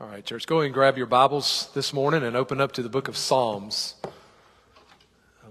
[0.00, 2.82] All right, church, go ahead and grab your Bibles this morning and open up to
[2.82, 3.96] the book of Psalms.
[4.02, 4.08] Uh,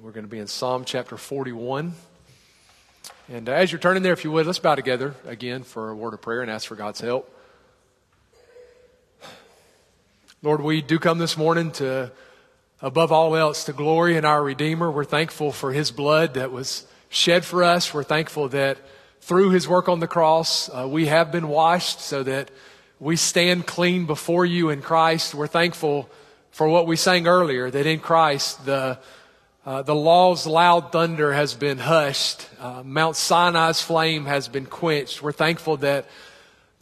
[0.02, 1.94] we're going to be in Psalm chapter 41.
[3.32, 5.96] And uh, as you're turning there, if you would, let's bow together again for a
[5.96, 7.32] word of prayer and ask for God's help.
[10.41, 12.11] Lord, we do come this morning to,
[12.81, 14.89] above all else, to glory in our Redeemer.
[14.89, 17.93] We're thankful for his blood that was shed for us.
[17.93, 18.79] We're thankful that
[19.21, 22.50] through his work on the cross, uh, we have been washed so that
[23.00, 25.34] we stand clean before you in Christ.
[25.34, 26.09] We're thankful
[26.52, 28.99] for what we sang earlier, that in Christ the,
[29.66, 32.49] uh, the law's loud thunder has been hushed.
[32.59, 35.21] Uh, Mount Sinai's flame has been quenched.
[35.21, 36.07] We're thankful that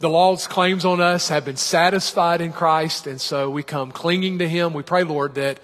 [0.00, 4.38] the law's claims on us have been satisfied in Christ, and so we come clinging
[4.38, 4.72] to Him.
[4.72, 5.60] We pray, Lord, that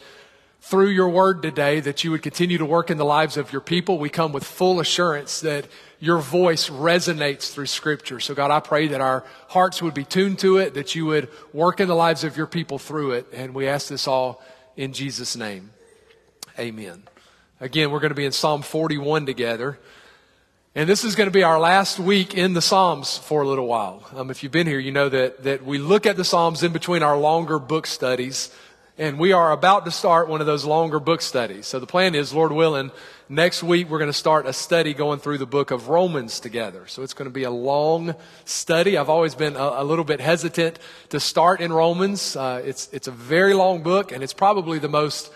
[0.60, 3.60] through your word today, that you would continue to work in the lives of your
[3.60, 3.98] people.
[3.98, 5.66] We come with full assurance that
[6.04, 8.20] your voice resonates through Scripture.
[8.20, 11.30] So, God, I pray that our hearts would be tuned to it, that you would
[11.54, 13.26] work in the lives of your people through it.
[13.32, 14.42] And we ask this all
[14.76, 15.70] in Jesus' name.
[16.58, 17.04] Amen.
[17.58, 19.78] Again, we're going to be in Psalm 41 together.
[20.74, 23.66] And this is going to be our last week in the Psalms for a little
[23.66, 24.04] while.
[24.14, 26.74] Um, if you've been here, you know that, that we look at the Psalms in
[26.74, 28.54] between our longer book studies.
[28.98, 31.66] And we are about to start one of those longer book studies.
[31.66, 32.90] So the plan is, Lord willing,
[33.28, 36.86] next week we're going to start a study going through the book of Romans together.
[36.86, 38.96] So it's going to be a long study.
[38.96, 40.78] I've always been a, a little bit hesitant
[41.10, 42.36] to start in Romans.
[42.36, 45.32] Uh, it's, it's a very long book and it's probably the most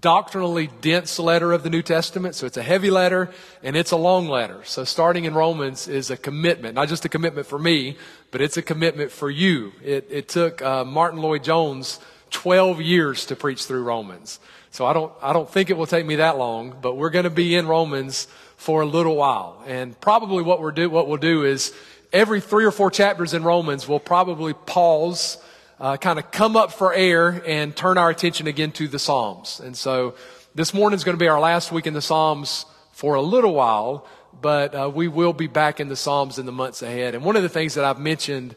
[0.00, 2.34] doctrinally dense letter of the New Testament.
[2.34, 3.30] So it's a heavy letter
[3.62, 4.60] and it's a long letter.
[4.64, 7.96] So starting in Romans is a commitment, not just a commitment for me,
[8.30, 9.72] but it's a commitment for you.
[9.82, 12.00] It, it took uh, Martyn Lloyd-Jones
[12.30, 14.40] 12 years to preach through Romans.
[14.70, 17.24] So I don't, I don't think it will take me that long, but we're going
[17.24, 19.62] to be in Romans for a little while.
[19.66, 21.72] And probably what we're do, what we'll do is
[22.12, 25.38] every three or four chapters in Romans, we'll probably pause,
[25.80, 29.60] uh, kind of come up for air and turn our attention again to the Psalms.
[29.60, 30.14] And so
[30.54, 33.54] this morning is going to be our last week in the Psalms for a little
[33.54, 34.06] while,
[34.40, 37.14] but uh, we will be back in the Psalms in the months ahead.
[37.14, 38.54] And one of the things that I've mentioned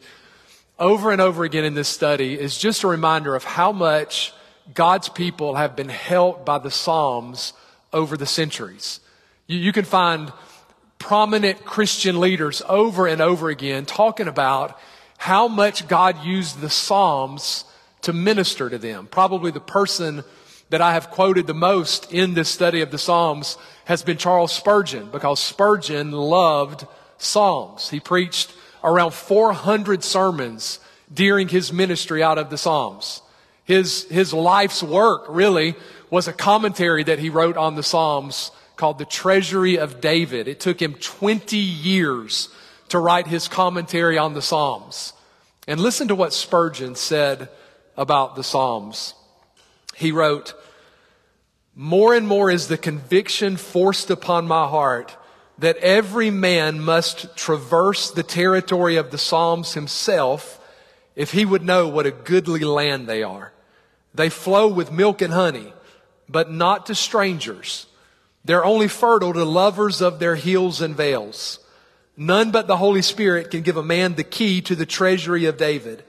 [0.82, 4.34] over and over again in this study is just a reminder of how much
[4.74, 7.52] God's people have been helped by the Psalms
[7.92, 8.98] over the centuries.
[9.46, 10.32] You, you, can find
[10.98, 14.76] prominent Christian leaders over and over again talking about
[15.18, 17.64] how much God used the Psalms
[18.00, 19.06] to minister to them.
[19.06, 20.24] Probably the person
[20.70, 24.50] that I have quoted the most in this study of the Psalms has been Charles
[24.50, 26.88] Spurgeon because Spurgeon loved
[27.18, 27.88] Psalms.
[27.88, 30.78] He preached around 400 sermons
[31.12, 33.22] during his ministry out of the Psalms.
[33.64, 35.74] His, his life's work really
[36.10, 40.48] was a commentary that he wrote on the Psalms called The Treasury of David.
[40.48, 42.48] It took him 20 years
[42.88, 45.12] to write his commentary on the Psalms.
[45.68, 47.48] And listen to what Spurgeon said
[47.96, 49.14] about the Psalms.
[49.94, 50.54] He wrote,
[51.74, 55.16] More and more is the conviction forced upon my heart
[55.58, 60.58] that every man must traverse the territory of the Psalms himself
[61.14, 63.52] if he would know what a goodly land they are.
[64.14, 65.72] They flow with milk and honey,
[66.28, 67.86] but not to strangers.
[68.44, 71.58] They're only fertile to lovers of their hills and vales.
[72.16, 75.56] None but the Holy Spirit can give a man the key to the treasury of
[75.56, 76.02] David.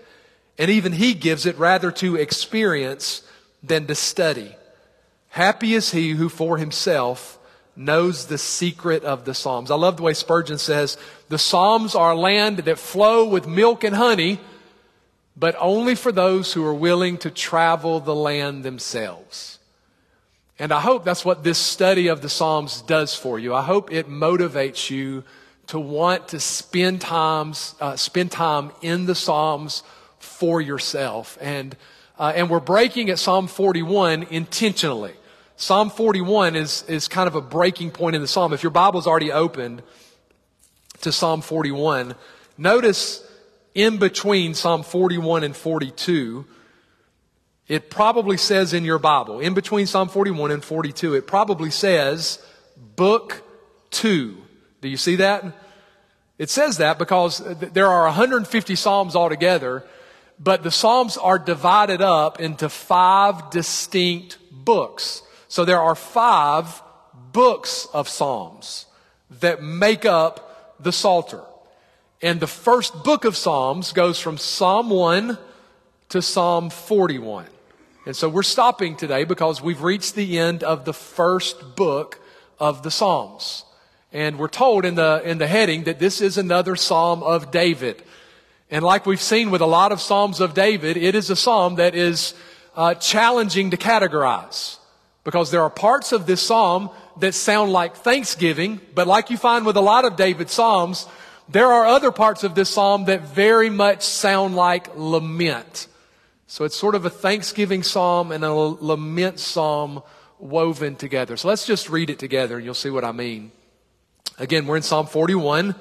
[0.57, 3.21] And even he gives it rather to experience
[3.61, 4.55] than to study.
[5.29, 7.39] Happy is he who for himself
[7.75, 9.71] knows the secret of the Psalms.
[9.71, 10.97] I love the way Spurgeon says,
[11.29, 14.39] the Psalms are land that flow with milk and honey,
[15.35, 19.59] but only for those who are willing to travel the land themselves.
[20.59, 23.55] And I hope that's what this study of the Psalms does for you.
[23.55, 25.23] I hope it motivates you
[25.67, 29.81] to want to spend times, uh, spend time in the Psalms
[30.19, 31.37] for yourself.
[31.41, 31.75] And,
[32.19, 35.13] uh, and we're breaking at Psalm 41 intentionally.
[35.55, 38.53] Psalm 41 is, is kind of a breaking point in the psalm.
[38.53, 39.83] If your Bible's already opened
[41.01, 42.15] to Psalm 41,
[42.57, 43.23] notice
[43.75, 46.45] in between Psalm 41 and 42,
[47.67, 52.43] it probably says in your Bible, in between Psalm 41 and 42, it probably says
[52.95, 53.41] book
[53.89, 54.37] two.
[54.81, 55.45] Do you see that?
[56.37, 59.85] It says that because there are 150 Psalms altogether,
[60.39, 65.21] but the Psalms are divided up into five distinct books.
[65.53, 66.81] So there are five
[67.31, 68.87] books of Psalms
[69.39, 71.43] that make up the Psalter.
[72.23, 75.37] And the first book of Psalms goes from Psalm 1
[76.09, 77.45] to Psalm 41.
[78.07, 82.19] And so we're stopping today because we've reached the end of the first book
[82.57, 83.63] of the Psalms.
[84.11, 88.01] And we're told in the, in the heading that this is another Psalm of David.
[88.71, 91.75] And like we've seen with a lot of Psalms of David, it is a Psalm
[91.75, 92.33] that is
[92.75, 94.79] uh, challenging to categorize
[95.23, 99.65] because there are parts of this Psalm that sound like thanksgiving, but like you find
[99.65, 101.07] with a lot of David's Psalms,
[101.49, 105.87] there are other parts of this Psalm that very much sound like lament.
[106.47, 110.03] So it's sort of a thanksgiving Psalm and a lament Psalm
[110.39, 111.37] woven together.
[111.37, 113.51] So let's just read it together and you'll see what I mean.
[114.37, 115.75] Again, we're in Psalm 41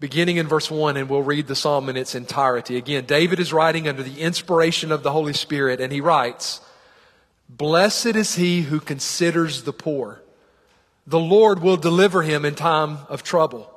[0.00, 2.78] beginning in verse 1, and we'll read the psalm in its entirety.
[2.78, 6.62] Again, David is writing under the inspiration of the Holy Spirit, and he writes,
[7.56, 10.22] Blessed is he who considers the poor.
[11.04, 13.68] The Lord will deliver him in time of trouble.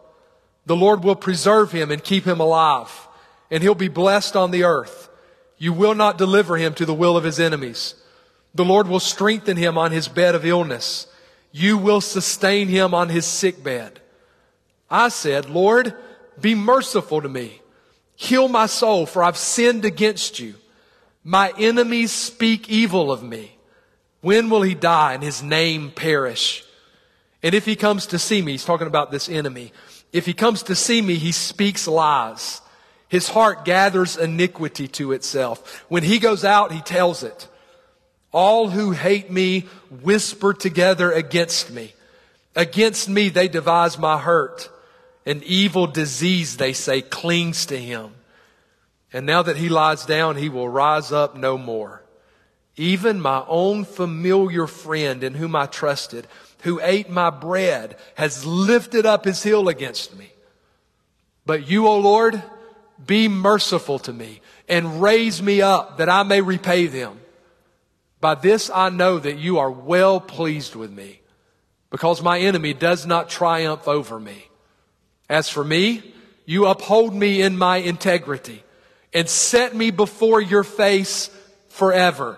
[0.68, 3.08] The Lord will preserve him and keep him alive,
[3.50, 5.10] and he'll be blessed on the earth.
[5.58, 7.96] You will not deliver him to the will of his enemies.
[8.54, 11.08] The Lord will strengthen him on his bed of illness.
[11.52, 14.02] You will sustain him on his sick bed.
[14.88, 15.96] I said, Lord,
[16.40, 17.62] be merciful to me.
[18.16, 20.54] Heal my soul, for I've sinned against you.
[21.24, 23.58] My enemies speak evil of me.
[24.24, 26.64] When will he die and his name perish?
[27.44, 29.74] And if he comes to see me, he's talking about this enemy.
[30.14, 32.62] If he comes to see me, he speaks lies.
[33.10, 35.84] His heart gathers iniquity to itself.
[35.90, 37.50] When he goes out, he tells it.
[38.31, 39.68] All who hate me
[40.02, 41.94] whisper together against me.
[42.56, 44.70] Against me, they devise my hurt.
[45.25, 48.14] An evil disease, they say, clings to him.
[49.12, 52.03] And now that he lies down, he will rise up no more.
[52.75, 56.28] Even my own familiar friend in whom I trusted,
[56.62, 60.31] who ate my bread, has lifted up his heel against me.
[61.46, 62.42] But you, O Lord,
[63.06, 67.20] be merciful to me and raise me up that I may repay them.
[68.22, 71.20] By this I know that you are well pleased with me
[71.90, 74.48] because my enemy does not triumph over me.
[75.30, 76.14] As for me,
[76.46, 78.64] you uphold me in my integrity
[79.14, 81.30] and set me before your face
[81.68, 82.38] forever.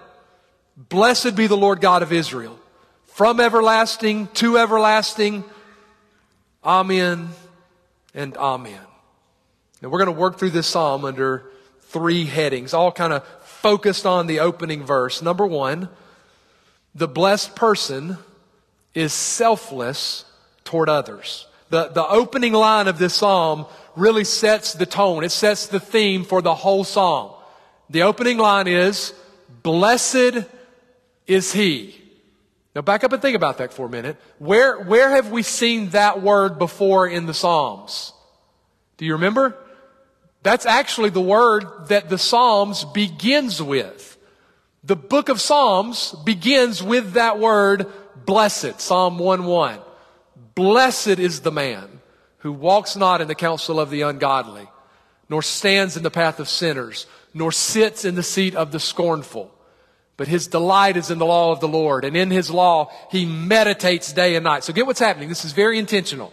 [0.78, 2.60] Blessed be the Lord God of Israel
[3.06, 5.46] from everlasting to everlasting.
[6.64, 7.30] Amen
[8.14, 8.82] and amen.
[9.82, 11.46] And we're going to work through this psalm under
[11.80, 15.22] three headings, all kind of focused on the opening verse.
[15.22, 15.88] Number one,
[16.94, 18.18] the blessed person
[18.94, 20.26] is selfless
[20.66, 21.48] toward others.
[21.70, 25.24] The, the opening line of this psalm really sets the tone.
[25.24, 27.32] It sets the theme for the whole psalm.
[27.90, 29.14] The opening line is,
[29.64, 30.46] Blessed
[31.28, 31.96] is he.
[32.76, 34.18] Now back up and think about that for a minute.
[34.38, 38.12] Where, where have we seen that word before in the Psalms?
[38.98, 39.58] Do you remember?
[40.44, 44.18] That's actually the word that the Psalms begins with.
[44.84, 47.88] The book of Psalms begins with that word,
[48.26, 49.80] blessed, Psalm 1 1.
[50.54, 52.02] Blessed is the man
[52.40, 54.70] who walks not in the counsel of the ungodly,
[55.30, 59.55] nor stands in the path of sinners, nor sits in the seat of the scornful.
[60.18, 63.26] But his delight is in the law of the Lord, and in his law he
[63.26, 64.64] meditates day and night.
[64.64, 65.28] So get what's happening.
[65.28, 66.32] This is very intentional.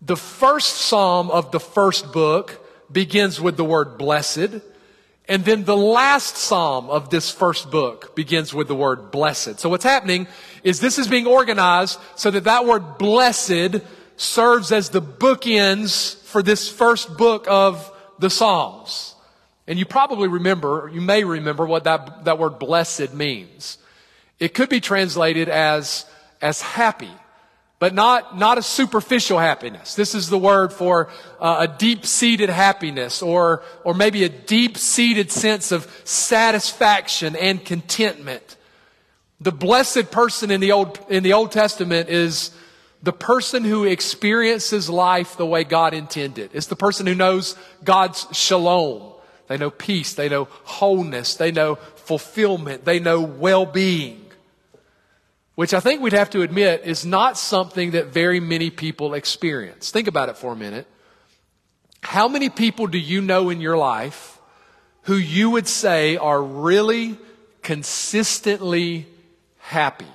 [0.00, 4.60] The first psalm of the first book begins with the word blessed.
[5.28, 9.58] And then the last psalm of this first book begins with the word blessed.
[9.58, 10.28] So what's happening
[10.62, 13.80] is this is being organized so that that word blessed
[14.16, 19.15] serves as the bookends for this first book of the Psalms.
[19.66, 23.78] And you probably remember, you may remember what that, that word blessed means.
[24.38, 26.06] It could be translated as,
[26.40, 27.10] as happy
[27.78, 29.94] but not, not a superficial happiness.
[29.94, 35.72] This is the word for uh, a deep-seated happiness or, or maybe a deep-seated sense
[35.72, 38.56] of satisfaction and contentment.
[39.40, 42.50] The blessed person in the Old, in the Old Testament is
[43.02, 46.50] the person who experiences life the way God intended.
[46.54, 49.12] It's the person who knows God's shalom.
[49.48, 50.14] They know peace.
[50.14, 51.36] They know wholeness.
[51.36, 52.84] They know fulfillment.
[52.84, 54.26] They know well-being
[55.56, 59.90] which I think we'd have to admit is not something that very many people experience.
[59.90, 60.86] Think about it for a minute.
[62.02, 64.38] How many people do you know in your life
[65.02, 67.16] who you would say are really
[67.62, 69.06] consistently
[69.56, 70.06] happy?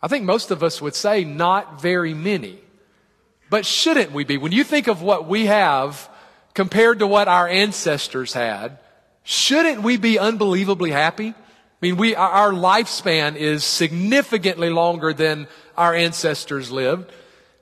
[0.00, 2.58] I think most of us would say not very many.
[3.50, 4.38] But shouldn't we be?
[4.38, 6.08] When you think of what we have
[6.58, 8.78] compared to what our ancestors had,
[9.22, 11.28] shouldn't we be unbelievably happy?
[11.28, 11.34] I
[11.80, 15.46] mean, we, our lifespan is significantly longer than
[15.76, 17.12] our ancestors lived.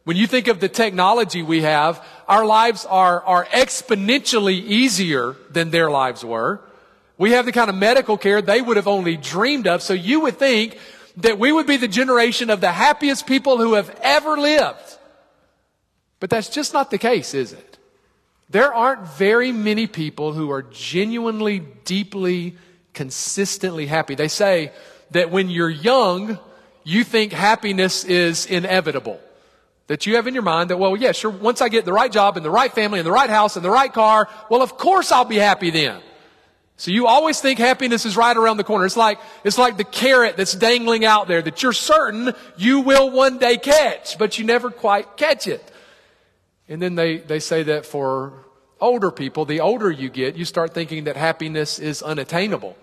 [0.04, 5.70] When you think of the technology we have, our lives are, are exponentially easier than
[5.70, 6.62] their lives were.
[7.18, 9.82] We have the kind of medical care they would have only dreamed of.
[9.82, 10.78] So you would think
[11.18, 14.96] that we would be the generation of the happiest people who have ever lived.
[16.18, 17.75] But that's just not the case, is it?
[18.48, 22.56] There aren't very many people who are genuinely, deeply,
[22.94, 24.14] consistently happy.
[24.14, 24.72] They say
[25.10, 26.38] that when you're young,
[26.84, 29.20] you think happiness is inevitable.
[29.88, 32.10] That you have in your mind that, well, yeah, sure, once I get the right
[32.10, 34.76] job and the right family and the right house and the right car, well, of
[34.76, 36.00] course I'll be happy then.
[36.76, 38.84] So you always think happiness is right around the corner.
[38.84, 43.10] It's like, it's like the carrot that's dangling out there that you're certain you will
[43.10, 45.72] one day catch, but you never quite catch it.
[46.68, 48.44] And then they, they say that for
[48.80, 52.76] older people, the older you get, you start thinking that happiness is unattainable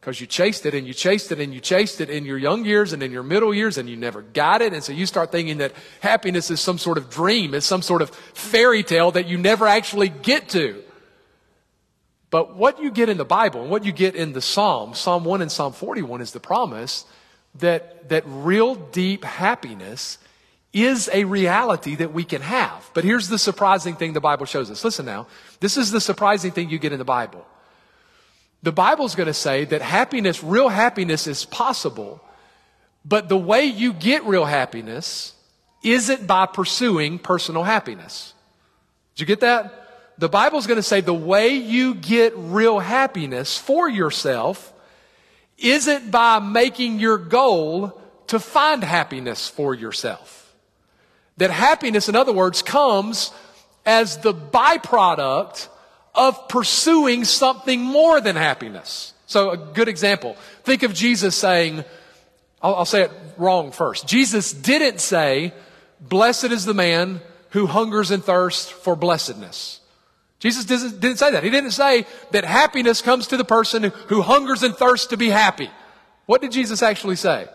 [0.00, 2.64] because you chased it and you chased it and you chased it in your young
[2.64, 4.72] years and in your middle years and you never got it.
[4.72, 8.02] And so you start thinking that happiness is some sort of dream, it's some sort
[8.02, 10.82] of fairy tale that you never actually get to.
[12.30, 15.24] But what you get in the Bible and what you get in the Psalms, Psalm
[15.24, 17.04] 1 and Psalm 41 is the promise
[17.54, 20.18] that, that real deep happiness
[20.74, 22.90] is a reality that we can have.
[22.92, 24.84] But here's the surprising thing the Bible shows us.
[24.84, 25.28] Listen now.
[25.60, 27.46] This is the surprising thing you get in the Bible.
[28.64, 32.20] The Bible's going to say that happiness, real happiness is possible,
[33.04, 35.34] but the way you get real happiness
[35.84, 38.34] isn't by pursuing personal happiness.
[39.14, 39.72] Did you get that?
[40.18, 44.72] The Bible's going to say the way you get real happiness for yourself
[45.58, 50.43] isn't by making your goal to find happiness for yourself.
[51.38, 53.32] That happiness, in other words, comes
[53.84, 55.68] as the byproduct
[56.14, 59.12] of pursuing something more than happiness.
[59.26, 60.36] So a good example.
[60.62, 61.84] Think of Jesus saying,
[62.62, 64.06] I'll, I'll say it wrong first.
[64.06, 65.52] Jesus didn't say,
[66.00, 69.80] blessed is the man who hungers and thirsts for blessedness.
[70.38, 71.42] Jesus didn't say that.
[71.42, 75.30] He didn't say that happiness comes to the person who hungers and thirsts to be
[75.30, 75.70] happy.
[76.26, 77.48] What did Jesus actually say?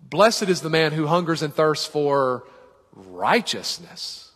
[0.00, 2.44] Blessed is the man who hungers and thirsts for
[2.94, 4.30] righteousness.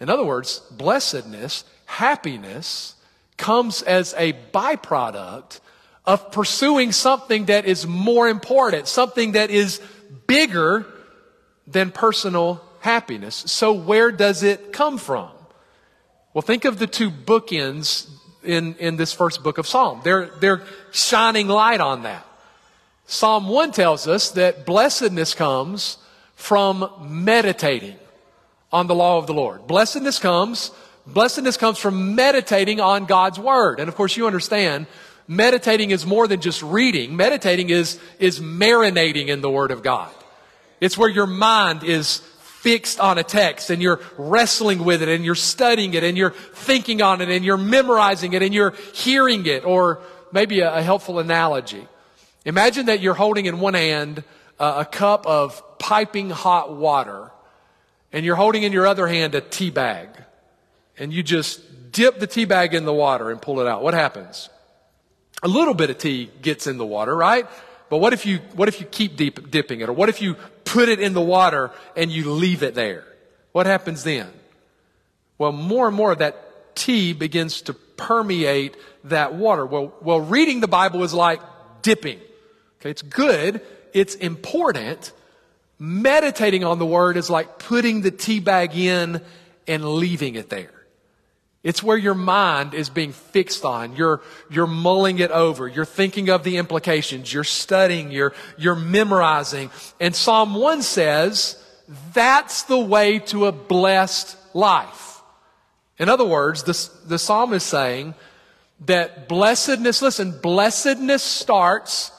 [0.00, 2.94] In other words, blessedness happiness
[3.36, 5.60] comes as a byproduct
[6.04, 9.80] of pursuing something that is more important, something that is
[10.26, 10.86] bigger
[11.66, 13.34] than personal happiness.
[13.34, 15.30] So where does it come from?
[16.32, 18.08] Well, think of the two bookends
[18.44, 20.00] in, in this first book of Psalm.
[20.04, 20.62] They're, they're
[20.92, 22.24] shining light on that.
[23.06, 25.98] Psalm 1 tells us that blessedness comes
[26.36, 27.96] from meditating
[28.72, 29.66] on the law of the Lord.
[29.66, 30.70] Blessedness comes
[31.06, 33.78] Blessedness comes from meditating on God's Word.
[33.78, 34.86] And of course, you understand,
[35.28, 37.16] meditating is more than just reading.
[37.16, 40.12] Meditating is, is marinating in the Word of God.
[40.80, 45.24] It's where your mind is fixed on a text and you're wrestling with it and
[45.24, 49.46] you're studying it and you're thinking on it and you're memorizing it and you're hearing
[49.46, 49.64] it.
[49.64, 50.02] Or
[50.32, 51.86] maybe a, a helpful analogy.
[52.44, 54.24] Imagine that you're holding in one hand
[54.58, 57.30] uh, a cup of piping hot water
[58.12, 60.08] and you're holding in your other hand a tea bag
[60.98, 63.94] and you just dip the tea bag in the water and pull it out, what
[63.94, 64.48] happens?
[65.42, 67.46] A little bit of tea gets in the water, right?
[67.88, 69.88] But what if you, what if you keep deep, dipping it?
[69.88, 73.04] Or what if you put it in the water and you leave it there?
[73.52, 74.28] What happens then?
[75.38, 79.64] Well, more and more of that tea begins to permeate that water.
[79.64, 81.40] Well, well, reading the Bible is like
[81.82, 82.18] dipping.
[82.80, 83.62] Okay, it's good.
[83.92, 85.12] It's important.
[85.78, 89.20] Meditating on the Word is like putting the tea bag in
[89.66, 90.70] and leaving it there.
[91.62, 93.96] It's where your mind is being fixed on.
[93.96, 95.66] You're, you're mulling it over.
[95.66, 97.32] You're thinking of the implications.
[97.32, 98.12] You're studying.
[98.12, 99.70] You're, you're memorizing.
[99.98, 101.60] And Psalm 1 says
[102.12, 105.20] that's the way to a blessed life.
[105.98, 108.14] In other words, the, the psalm is saying
[108.86, 112.12] that blessedness, listen, blessedness starts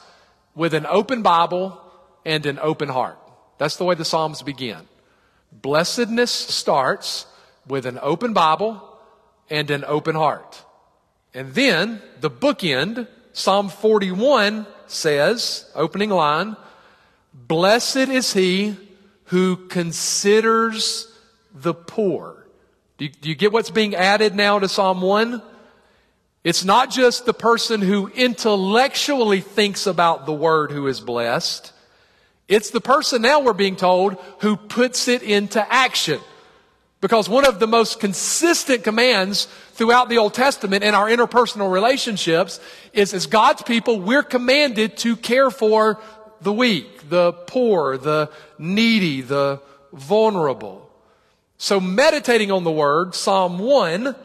[0.55, 1.79] with an open Bible
[2.25, 3.17] and an open heart.
[3.57, 4.87] That's the way the Psalms begin.
[5.51, 7.25] Blessedness starts
[7.67, 8.81] with an open Bible
[9.49, 10.63] and an open heart.
[11.33, 16.55] And then the bookend, Psalm 41 says, opening line,
[17.33, 18.75] Blessed is he
[19.25, 21.11] who considers
[21.53, 22.47] the poor.
[22.97, 25.41] Do you, do you, get what's being added now to Psalm 1?
[26.43, 31.73] It's not just the person who intellectually thinks about the word who is blessed.
[32.47, 36.19] It's the person now we're being told who puts it into action.
[36.99, 42.59] Because one of the most consistent commands throughout the Old Testament in our interpersonal relationships
[42.91, 46.01] is as God's people, we're commanded to care for
[46.41, 49.61] the weak, the poor, the needy, the
[49.93, 50.89] vulnerable.
[51.57, 54.15] So meditating on the word, Psalm 1,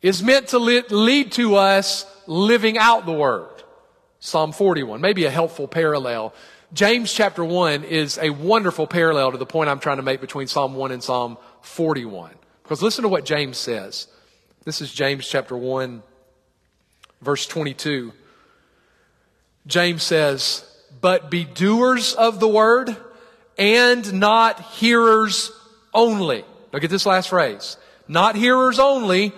[0.00, 3.48] is meant to lead to us living out the word.
[4.20, 6.32] Psalm 41, maybe a helpful parallel.
[6.72, 10.46] James chapter 1 is a wonderful parallel to the point I'm trying to make between
[10.46, 12.30] Psalm 1 and Psalm 41.
[12.62, 14.06] Because listen to what James says.
[14.64, 16.00] This is James chapter 1,
[17.22, 18.12] verse 22.
[19.66, 20.64] James says,
[21.00, 22.96] But be doers of the word
[23.58, 25.50] and not hearers
[25.92, 26.44] only.
[26.72, 27.78] Look at this last phrase.
[28.06, 29.32] Not hearers only,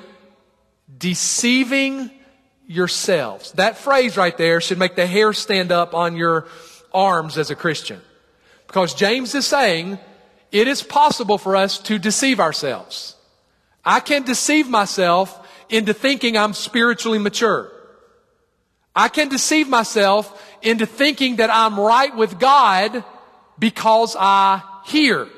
[0.99, 2.11] deceiving
[2.67, 3.53] yourselves.
[3.53, 6.47] That phrase right there should make the hair stand up on your
[6.95, 8.01] arms as a Christian.
[8.67, 9.99] Because James is saying
[10.51, 13.17] it is possible for us to deceive ourselves.
[13.85, 17.71] I can deceive myself into thinking I'm spiritually mature.
[18.95, 23.05] I can deceive myself into thinking that I'm right with God
[23.59, 25.29] because I hear.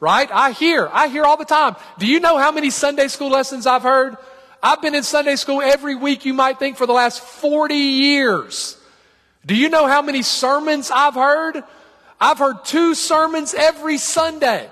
[0.00, 0.28] Right?
[0.32, 0.88] I hear.
[0.92, 1.76] I hear all the time.
[1.98, 4.16] Do you know how many Sunday school lessons I've heard?
[4.62, 8.77] I've been in Sunday school every week, you might think, for the last 40 years.
[9.48, 11.64] Do you know how many sermons I've heard?
[12.20, 14.68] I've heard two sermons every Sunday.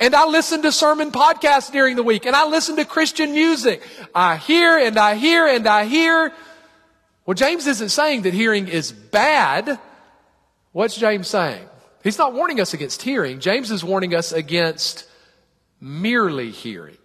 [0.00, 3.82] And I listen to sermon podcasts during the week and I listen to Christian music.
[4.12, 6.32] I hear and I hear and I hear.
[7.24, 9.78] Well, James isn't saying that hearing is bad.
[10.72, 11.64] What's James saying?
[12.02, 13.38] He's not warning us against hearing.
[13.38, 15.06] James is warning us against
[15.80, 16.98] merely hearing.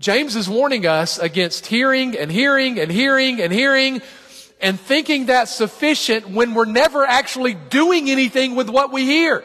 [0.00, 4.02] James is warning us against hearing and hearing and hearing and hearing
[4.60, 9.44] and thinking that's sufficient when we're never actually doing anything with what we hear.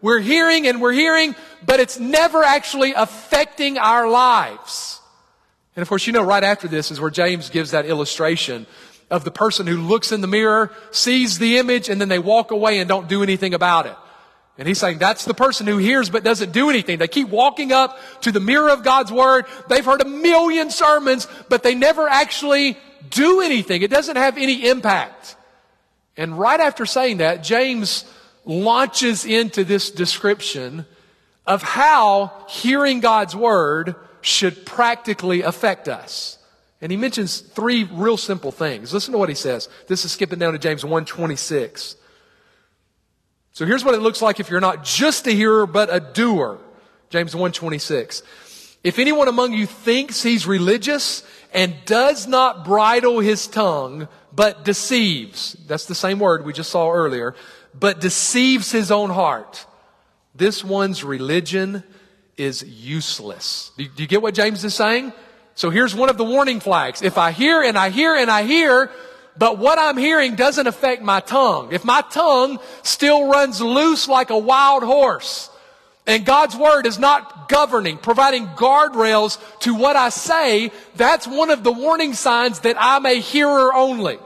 [0.00, 1.34] We're hearing and we're hearing,
[1.64, 5.00] but it's never actually affecting our lives.
[5.74, 8.66] And of course, you know, right after this is where James gives that illustration
[9.10, 12.50] of the person who looks in the mirror, sees the image, and then they walk
[12.50, 13.96] away and don't do anything about it.
[14.58, 16.98] And he's saying that's the person who hears but doesn't do anything.
[16.98, 19.46] They keep walking up to the mirror of God's Word.
[19.68, 22.76] They've heard a million sermons, but they never actually
[23.10, 23.82] do anything.
[23.82, 25.36] It doesn't have any impact.
[26.16, 28.04] And right after saying that, James
[28.44, 30.86] launches into this description
[31.46, 36.38] of how hearing God's Word should practically affect us.
[36.80, 38.92] And he mentions three real simple things.
[38.92, 39.68] Listen to what he says.
[39.86, 41.96] This is skipping down to James 126.
[43.52, 46.58] So here's what it looks like if you're not just a hearer, but a doer.
[47.10, 48.22] James 126.
[48.84, 55.56] If anyone among you thinks he's religious and does not bridle his tongue, but deceives,
[55.66, 57.34] that's the same word we just saw earlier,
[57.78, 59.66] but deceives his own heart,
[60.34, 61.82] this one's religion
[62.36, 63.72] is useless.
[63.76, 65.12] Do you get what James is saying?
[65.54, 67.02] So here's one of the warning flags.
[67.02, 68.92] If I hear and I hear and I hear,
[69.36, 71.72] but what I'm hearing doesn't affect my tongue.
[71.72, 75.50] If my tongue still runs loose like a wild horse,
[76.08, 81.62] and God's word is not governing, providing guardrails to what I say, that's one of
[81.62, 84.18] the warning signs that I'm a hearer only.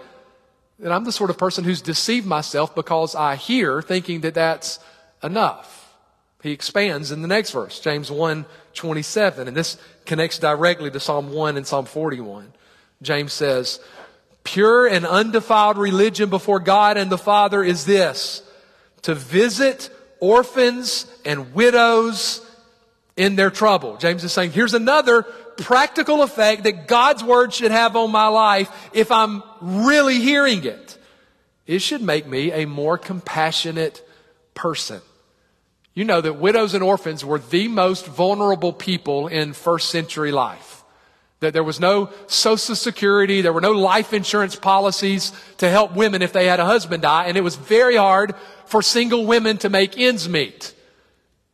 [0.81, 4.79] And I'm the sort of person who's deceived myself because I hear thinking that that's
[5.25, 5.93] enough.
[6.41, 9.49] He expands in the next verse, James 1 27.
[9.49, 12.53] And this connects directly to Psalm 1 and Psalm 41.
[13.03, 13.81] James says,
[14.45, 18.43] Pure and undefiled religion before God and the Father is this
[19.03, 19.91] to visit
[20.23, 22.41] orphans and widows
[23.17, 23.97] in their trouble.
[23.97, 25.25] James is saying, here's another
[25.59, 30.97] practical effect that God's word should have on my life if I'm really hearing it.
[31.67, 34.01] It should make me a more compassionate
[34.55, 35.01] person.
[35.93, 40.72] You know that widows and orphans were the most vulnerable people in first century life.
[41.43, 46.23] That there was no social security, there were no life insurance policies to help women
[46.23, 49.69] if they had a husband die, and it was very hard for single women to
[49.69, 50.73] make ends meet.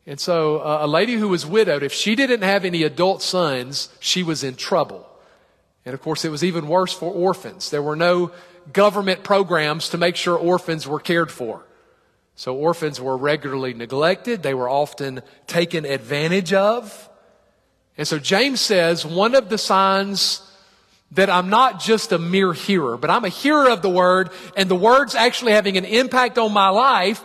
[0.06, 3.88] And so uh, a lady who was widowed, if she didn't have any adult sons,
[3.98, 5.08] she was in trouble.
[5.86, 7.70] And of course, it was even worse for orphans.
[7.70, 8.30] There were no
[8.72, 11.64] government programs to make sure orphans were cared for.
[12.36, 14.42] So orphans were regularly neglected.
[14.42, 17.08] They were often taken advantage of.
[17.98, 20.40] And so James says one of the signs
[21.10, 24.68] that I'm not just a mere hearer, but I'm a hearer of the word and
[24.68, 27.22] the word's actually having an impact on my life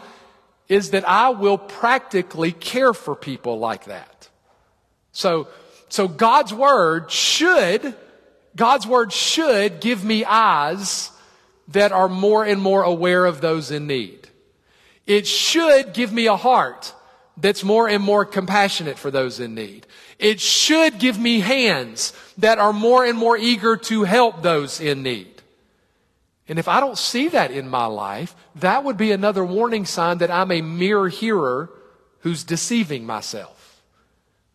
[0.68, 4.30] is that I will practically care for people like that.
[5.12, 5.48] So,
[5.90, 7.96] so God's word should,
[8.56, 11.12] God's word should give me eyes
[11.68, 14.28] that are more and more aware of those in need.
[15.06, 16.94] It should give me a heart
[17.38, 19.86] that's more and more compassionate for those in need.
[20.24, 25.04] It should give me hands that are more and more eager to help those in
[25.04, 25.42] need.
[26.48, 30.20] And if I don't see that in my life, that would be another warning sign
[30.20, 31.70] that I'm a mere hearer
[32.20, 33.82] who's deceiving myself.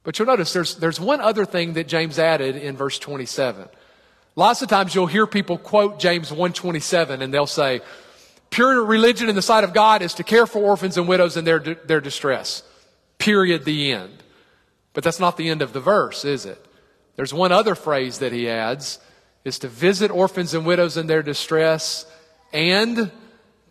[0.04, 3.68] But you'll notice there's, there's one other thing that James added in verse 27.
[4.37, 7.83] Lots of times you'll hear people quote James 127 and they'll say,
[8.48, 11.44] Pure religion in the sight of God is to care for orphans and widows in
[11.44, 12.62] their, their distress.
[13.18, 13.66] Period.
[13.66, 14.17] The end.
[14.92, 16.64] But that's not the end of the verse, is it?
[17.16, 19.01] There's one other phrase that he adds
[19.44, 22.07] is to visit orphans and widows in their distress
[22.53, 23.11] and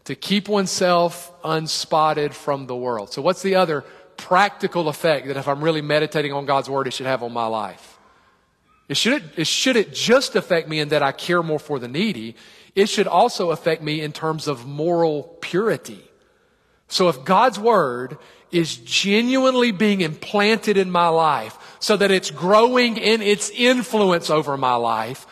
[0.05, 3.11] to keep oneself unspotted from the world.
[3.11, 3.83] So what's the other
[4.15, 7.47] practical effect that if I'm really meditating on God's word, it should have on my
[7.47, 7.97] life?
[8.89, 11.87] It should, it should it just affect me in that I care more for the
[11.87, 12.35] needy.
[12.73, 16.03] It should also affect me in terms of moral purity.
[16.87, 18.17] So if God's word
[18.51, 24.57] is genuinely being implanted in my life so that it's growing in its influence over
[24.57, 25.25] my life,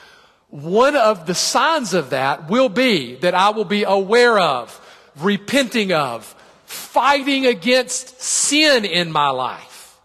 [0.49, 4.79] one of the signs of that will be that I will be aware of,
[5.17, 9.97] repenting of, fighting against sin in my life.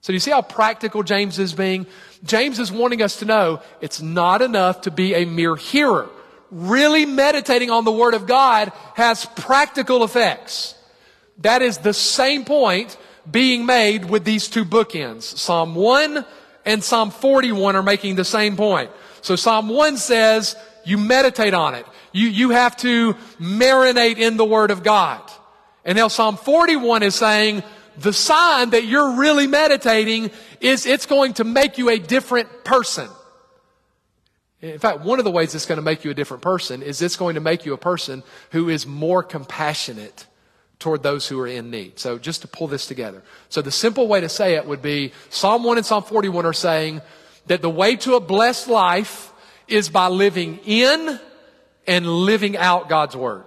[0.00, 1.86] So do you see how practical James is being?
[2.24, 6.08] James is wanting us to know it's not enough to be a mere hearer.
[6.50, 10.74] Really meditating on the Word of God has practical effects.
[11.38, 12.96] That is the same point
[13.30, 15.22] being made with these two bookends.
[15.22, 16.24] Psalm 1
[16.64, 18.90] and Psalm 41 are making the same point.
[19.22, 21.86] So Psalm 1 says, you meditate on it.
[22.12, 25.20] You, you have to marinate in the Word of God.
[25.84, 27.62] And now Psalm 41 is saying,
[27.98, 33.08] the sign that you're really meditating is it's going to make you a different person.
[34.60, 37.02] In fact, one of the ways it's going to make you a different person is
[37.02, 40.26] it's going to make you a person who is more compassionate
[40.78, 41.98] toward those who are in need.
[41.98, 43.22] So just to pull this together.
[43.48, 46.52] So the simple way to say it would be Psalm 1 and Psalm 41 are
[46.52, 47.00] saying
[47.46, 49.32] that the way to a blessed life
[49.66, 51.18] is by living in
[51.86, 53.46] and living out God's word.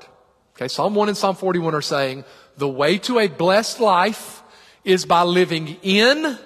[0.56, 2.26] Okay, Psalm 1 and Psalm 41 are saying
[2.58, 4.44] the way to a blessed life
[4.84, 6.38] is by living in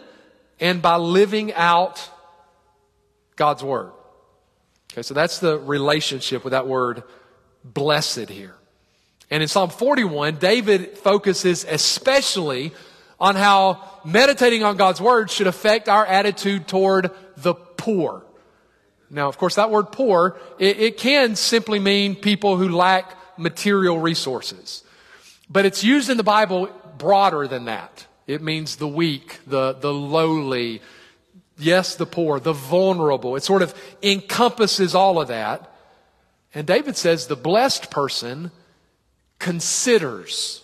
[0.60, 2.10] and by living out
[3.36, 3.92] God's word.
[4.92, 7.04] Okay, so that's the relationship with that word
[7.64, 8.56] blessed here.
[9.32, 12.74] And in Psalm 41, David focuses especially
[13.20, 18.24] on how meditating on God's word should affect our attitude toward the poor.
[19.10, 24.00] Now, of course, that word poor, it, it can simply mean people who lack material
[24.00, 24.84] resources.
[25.50, 28.06] But it's used in the Bible broader than that.
[28.28, 30.82] It means the weak, the, the lowly,
[31.58, 33.36] yes, the poor, the vulnerable.
[33.36, 35.72] It sort of encompasses all of that.
[36.54, 38.52] And David says the blessed person
[39.40, 40.64] considers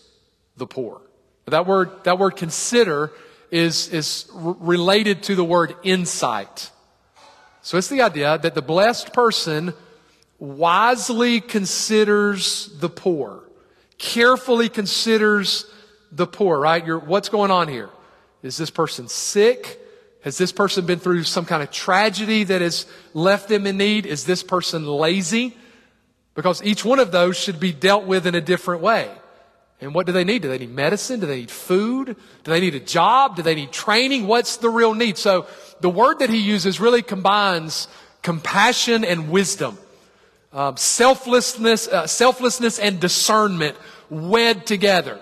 [0.57, 1.01] the poor.
[1.45, 3.11] That word, that word consider
[3.49, 6.71] is, is related to the word insight.
[7.61, 9.73] So it's the idea that the blessed person
[10.39, 13.43] wisely considers the poor,
[13.97, 15.65] carefully considers
[16.11, 16.85] the poor, right?
[16.85, 17.89] You're, what's going on here?
[18.41, 19.79] Is this person sick?
[20.23, 24.05] Has this person been through some kind of tragedy that has left them in need?
[24.05, 25.55] Is this person lazy?
[26.33, 29.09] Because each one of those should be dealt with in a different way.
[29.81, 30.43] And what do they need?
[30.43, 31.19] Do they need medicine?
[31.19, 32.15] Do they need food?
[32.43, 33.35] Do they need a job?
[33.35, 34.27] Do they need training?
[34.27, 35.17] What's the real need?
[35.17, 35.47] So
[35.81, 37.87] the word that he uses really combines
[38.21, 39.79] compassion and wisdom,
[40.53, 43.75] um, selflessness, uh, selflessness and discernment
[44.11, 45.19] wed together.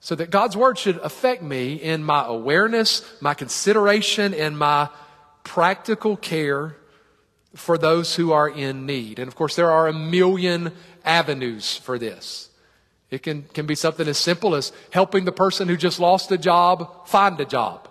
[0.00, 4.88] So that God's word should affect me in my awareness, my consideration, and my
[5.44, 6.76] practical care
[7.54, 9.18] for those who are in need.
[9.18, 10.72] And of course, there are a million
[11.04, 12.48] avenues for this.
[13.10, 16.38] It can, can be something as simple as helping the person who just lost a
[16.38, 17.88] job find a job,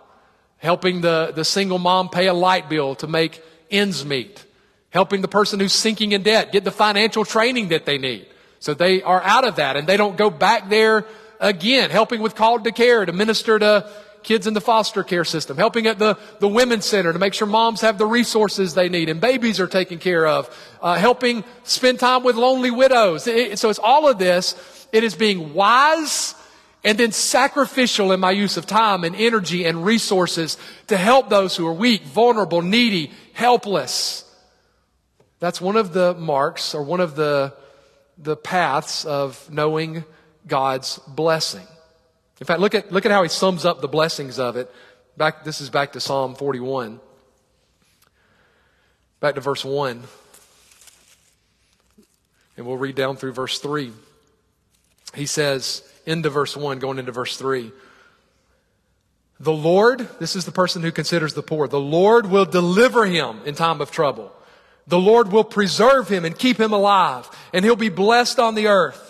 [0.57, 4.45] helping the, the single mom pay a light bill to make ends meet,
[4.91, 8.27] helping the person who's sinking in debt get the financial training that they need
[8.59, 11.05] so they are out of that and they don't go back there
[11.39, 13.89] again, helping with called to care to minister to
[14.23, 17.47] kids in the foster care system, helping at the, the women's center to make sure
[17.47, 20.49] moms have the resources they need and babies are taken care of,
[20.81, 23.27] uh, helping spend time with lonely widows.
[23.27, 24.87] It, so it's all of this.
[24.91, 26.35] It is being wise
[26.83, 31.55] and then sacrificial in my use of time and energy and resources to help those
[31.55, 34.25] who are weak, vulnerable, needy, helpless.
[35.39, 37.53] That's one of the marks or one of the,
[38.17, 40.03] the paths of knowing
[40.47, 41.67] God's blessing.
[42.39, 44.71] In fact, look at, look at how he sums up the blessings of it.
[45.17, 46.99] Back, this is back to Psalm 41.
[49.19, 50.03] Back to verse 1.
[52.55, 53.91] And we'll read down through verse 3.
[55.15, 57.71] He says, into verse 1, going into verse 3.
[59.39, 63.41] The Lord, this is the person who considers the poor, the Lord will deliver him
[63.45, 64.31] in time of trouble.
[64.87, 68.67] The Lord will preserve him and keep him alive, and he'll be blessed on the
[68.67, 69.08] earth.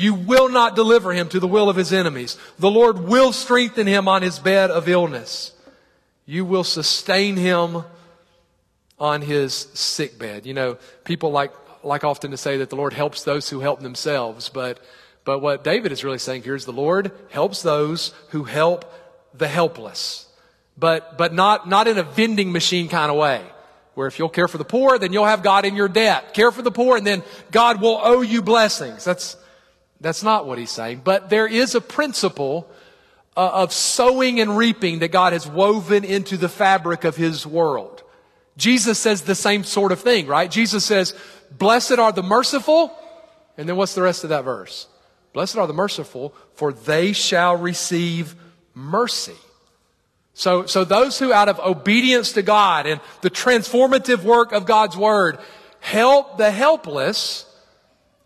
[0.00, 2.36] You will not deliver him to the will of his enemies.
[2.58, 5.52] The Lord will strengthen him on his bed of illness.
[6.26, 7.84] You will sustain him
[8.98, 10.46] on his sick bed.
[10.46, 13.80] You know, people like, like often to say that the Lord helps those who help
[13.80, 14.80] themselves, but,
[15.24, 18.90] but what David is really saying here is the Lord helps those who help
[19.34, 20.26] the helpless
[20.80, 23.44] but, but not, not in a vending machine kind of way.
[23.94, 26.32] Where if you'll care for the poor, then you'll have God in your debt.
[26.32, 29.04] Care for the poor, and then God will owe you blessings.
[29.04, 29.36] That's,
[30.00, 31.02] that's not what he's saying.
[31.04, 32.70] But there is a principle
[33.36, 38.02] uh, of sowing and reaping that God has woven into the fabric of his world.
[38.56, 40.50] Jesus says the same sort of thing, right?
[40.50, 41.14] Jesus says,
[41.50, 42.96] blessed are the merciful.
[43.56, 44.88] And then what's the rest of that verse?
[45.32, 48.34] Blessed are the merciful, for they shall receive
[48.74, 49.36] mercy.
[50.34, 54.96] So, so those who out of obedience to God and the transformative work of God's
[54.96, 55.38] word
[55.80, 57.46] help the helpless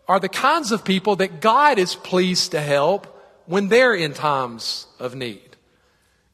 [0.07, 3.07] are the kinds of people that God is pleased to help
[3.45, 5.41] when they're in times of need.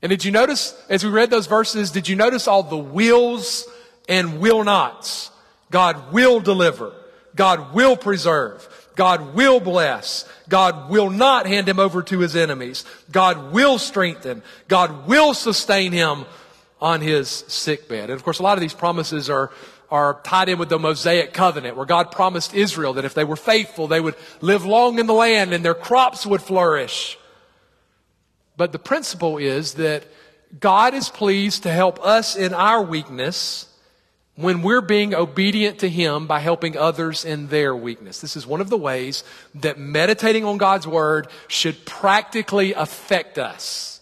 [0.01, 3.65] And did you notice, as we read those verses, did you notice all the wills
[4.09, 5.29] and will nots?
[5.69, 6.93] God will deliver.
[7.35, 8.67] God will preserve.
[8.95, 10.27] God will bless.
[10.49, 12.83] God will not hand him over to his enemies.
[13.11, 14.41] God will strengthen.
[14.67, 16.25] God will sustain him
[16.81, 18.09] on his sickbed.
[18.09, 19.51] And of course, a lot of these promises are,
[19.91, 23.35] are tied in with the Mosaic covenant where God promised Israel that if they were
[23.35, 27.17] faithful, they would live long in the land and their crops would flourish.
[28.55, 30.05] But the principle is that
[30.59, 33.67] God is pleased to help us in our weakness
[34.35, 38.21] when we're being obedient to Him by helping others in their weakness.
[38.21, 39.23] This is one of the ways
[39.55, 44.01] that meditating on God's Word should practically affect us.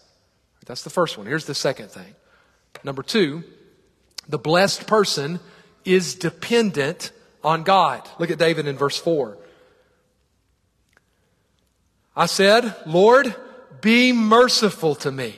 [0.65, 1.25] That's the first one.
[1.25, 2.15] Here's the second thing.
[2.84, 3.43] Number two,
[4.28, 5.39] the blessed person
[5.93, 7.12] is dependent
[7.43, 8.08] on God.
[8.19, 9.38] Look at David in verse 4.
[12.15, 13.34] I said, Lord,
[13.82, 15.36] be merciful to me.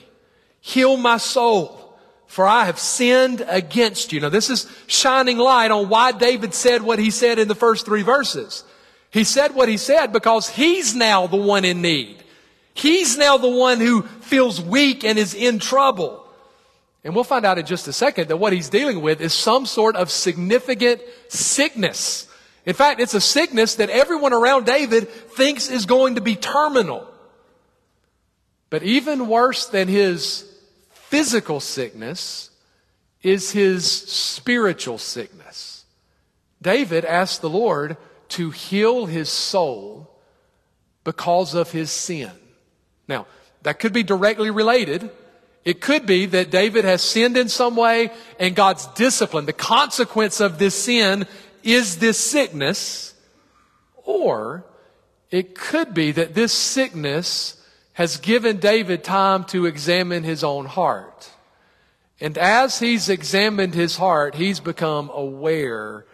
[0.60, 1.82] Heal my soul
[2.32, 4.18] for I have sinned against you.
[4.18, 7.84] Now this is shining light on why David said what he said in the first
[7.84, 8.64] three verses.
[9.10, 12.24] He said what he said because he's now the one in need.
[12.72, 16.21] He's now the one who feels weak and is in trouble.
[17.04, 19.66] And we'll find out in just a second that what he's dealing with is some
[19.66, 22.28] sort of significant sickness.
[22.64, 27.08] In fact, it's a sickness that everyone around David thinks is going to be terminal.
[28.70, 30.48] But even worse than his
[30.92, 32.50] physical sickness
[33.22, 35.84] is his spiritual sickness.
[36.60, 37.96] David asked the Lord
[38.30, 40.08] to heal his soul
[41.04, 42.30] because of his sin.
[43.08, 43.26] Now,
[43.62, 45.10] that could be directly related.
[45.64, 50.40] It could be that David has sinned in some way and God's discipline, the consequence
[50.40, 51.26] of this sin
[51.62, 53.14] is this sickness.
[54.04, 54.64] Or
[55.30, 57.62] it could be that this sickness
[57.94, 61.30] has given David time to examine his own heart.
[62.20, 66.06] And as he's examined his heart, he's become aware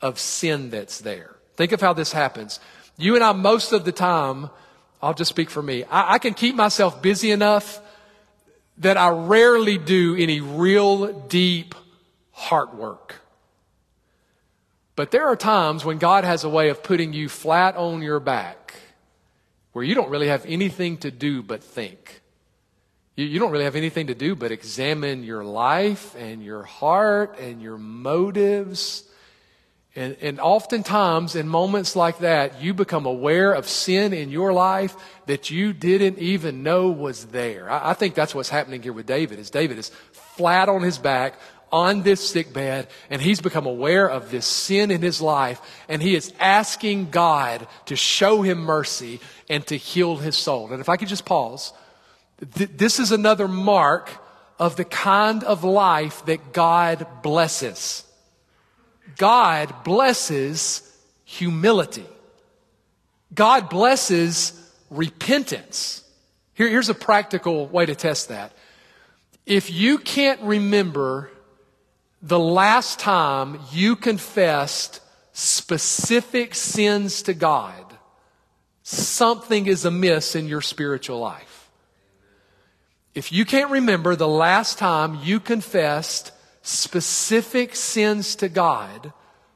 [0.00, 1.36] of sin that's there.
[1.56, 2.60] Think of how this happens.
[2.96, 4.50] You and I, most of the time,
[5.00, 5.84] I'll just speak for me.
[5.84, 7.80] I, I can keep myself busy enough
[8.78, 11.74] that I rarely do any real deep
[12.32, 13.20] heart work.
[14.96, 18.20] But there are times when God has a way of putting you flat on your
[18.20, 18.74] back
[19.72, 22.20] where you don't really have anything to do but think.
[23.16, 27.38] You, you, don't really have anything to do but examine your life and your heart
[27.38, 29.04] and your motives.
[29.94, 34.96] And, and oftentimes, in moments like that, you become aware of sin in your life
[35.26, 37.70] that you didn't even know was there.
[37.70, 39.38] I, I think that's what's happening here with David.
[39.38, 41.34] Is David is flat on his back,
[41.72, 46.02] on this sick bed and he's become aware of this sin in his life and
[46.02, 50.70] he is asking God to show him mercy and to heal his soul.
[50.70, 51.72] And if I could just pause,
[52.54, 54.10] th- this is another mark
[54.58, 58.04] of the kind of life that God blesses.
[59.16, 60.88] God blesses
[61.24, 62.06] humility.
[63.34, 64.52] God blesses
[64.90, 66.04] repentance.
[66.54, 68.52] Here, here's a practical way to test that.
[69.46, 71.30] If you can't remember
[72.20, 75.00] the last time you confessed
[75.32, 77.96] specific sins to God,
[78.82, 81.70] something is amiss in your spiritual life.
[83.14, 89.12] If you can't remember the last time you confessed specific sins to God,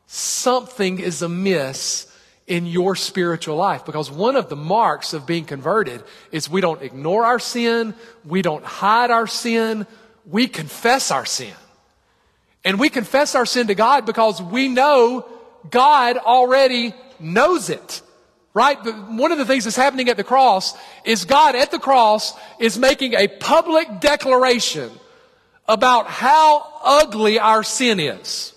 [0.07, 2.13] something is amiss
[2.47, 3.85] in your spiritual life.
[3.85, 8.43] Because one of the marks of being converted is we don't ignore our sin, we
[8.43, 9.87] don't hide our sin,
[10.27, 11.55] we confess our sin.
[12.65, 15.27] And we confess our sin to God because we know
[15.71, 18.03] God already knows it.
[18.55, 18.83] Right?
[18.83, 22.33] But One of the things that's happening at the cross is God at the cross
[22.59, 24.91] is making a public declaration
[25.69, 28.53] about how ugly our sin is.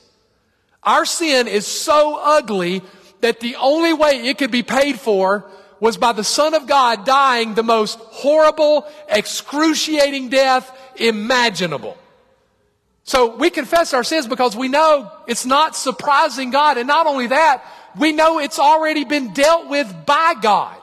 [0.84, 2.82] Our sin is so ugly
[3.22, 7.06] that the only way it could be paid for was by the Son of God
[7.06, 11.98] dying the most horrible, excruciating death imaginable.
[13.04, 16.78] So we confess our sins because we know it's not surprising God.
[16.78, 17.64] And not only that,
[17.98, 20.79] we know it's already been dealt with by God.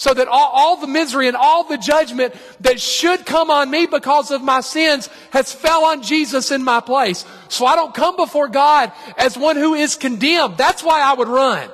[0.00, 3.84] So that all, all, the misery and all the judgment that should come on me
[3.84, 7.26] because of my sins has fell on Jesus in my place.
[7.50, 10.56] So I don't come before God as one who is condemned.
[10.56, 11.68] That's why I would run.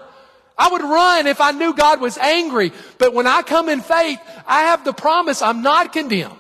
[0.59, 2.73] I would run if I knew God was angry.
[2.99, 6.35] But when I come in faith, I have the promise I'm not condemned.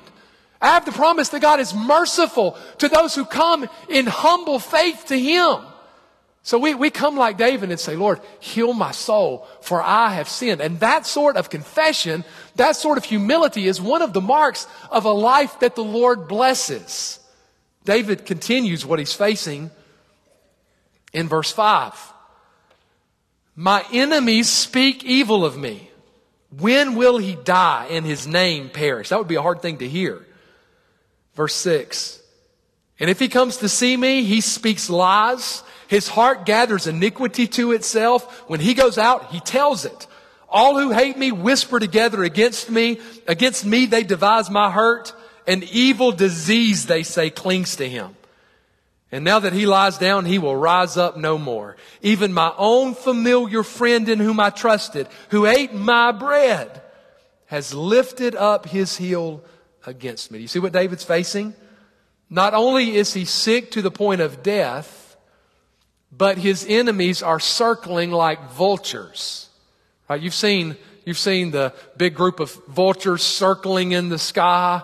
[0.61, 5.05] I have the promise that God is merciful to those who come in humble faith
[5.07, 5.59] to Him.
[6.47, 10.29] So we, we come like David and say, Lord, heal my soul, for I have
[10.29, 10.61] sinned.
[10.61, 15.07] And that sort of confession, that sort of humility is one of the marks of
[15.07, 17.19] a life that the Lord blesses.
[17.85, 19.73] David continues what he's facing
[21.13, 22.13] in verse 5.
[23.57, 25.91] My enemies speak evil of me.
[26.57, 29.09] When will he die and his name perish?
[29.09, 30.25] That would be a hard thing to hear.
[31.35, 32.23] Verse 6.
[33.01, 37.73] And if he comes to see me, he speaks lies his heart gathers iniquity to
[37.73, 38.49] itself.
[38.49, 40.07] When he goes out, he tells it.
[40.49, 43.01] All who hate me whisper together against me.
[43.27, 45.13] Against me they devise my hurt.
[45.47, 48.17] An evil disease, they say, clings to him.
[49.13, 51.77] And now that he lies down, he will rise up no more.
[52.03, 56.83] Even my own familiar friend in whom I trusted, who ate my bread,
[57.47, 59.45] has lifted up his heel
[59.87, 60.41] against me.
[60.41, 61.55] You see what David's facing?
[62.29, 65.06] Not only is he sick to the point of death,
[66.11, 69.49] but his enemies are circling like vultures.
[70.09, 70.21] Right?
[70.21, 74.83] You've seen, you've seen the big group of vultures circling in the sky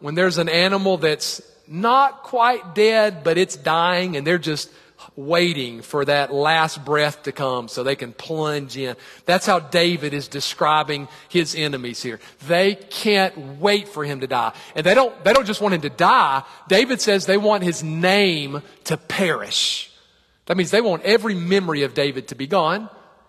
[0.00, 4.70] when there's an animal that's not quite dead, but it's dying and they're just
[5.16, 8.96] waiting for that last breath to come so they can plunge in.
[9.26, 12.20] That's how David is describing his enemies here.
[12.46, 14.52] They can't wait for him to die.
[14.74, 16.42] And they don't, they don't just want him to die.
[16.68, 19.91] David says they want his name to perish.
[20.46, 22.88] That means they want every memory of David to be gone.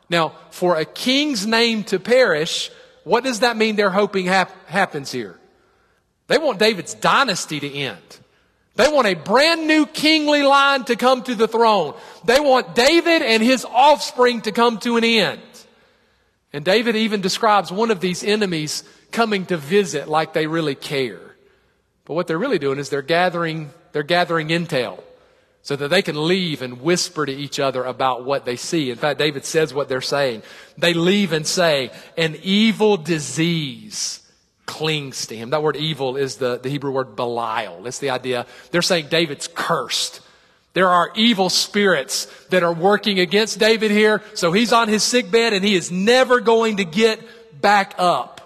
[0.10, 2.71] Now, for a king's name to perish,
[3.04, 5.39] what does that mean they're hoping hap- happens here?
[6.28, 8.19] They want David's dynasty to end.
[8.76, 11.93] They want a brand new kingly line to come to the throne.
[12.26, 15.41] They want David and his offspring to come to an end.
[16.52, 21.19] And David even describes one of these enemies coming to visit like they really care.
[22.06, 25.04] But what they're really doing is they're gathering, they're gathering intel
[25.63, 28.91] so that they can leave and whisper to each other about what they see.
[28.91, 30.43] In fact, David says what they're saying.
[30.78, 34.19] They leave and say, an evil disease
[34.65, 35.52] clings to him.
[35.52, 37.88] That word evil is the, the Hebrew word Belial.
[37.88, 38.45] It's the idea.
[38.71, 40.19] They're saying David's cursed.
[40.73, 44.21] There are evil spirits that are working against David here.
[44.34, 47.21] So he's on his sick bed and he is never going to get
[47.62, 48.41] back up.